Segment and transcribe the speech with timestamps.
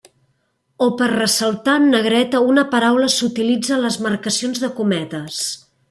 [0.85, 5.43] O per ressaltar en negreta una paraula s'utilitza les marcacions de cometes.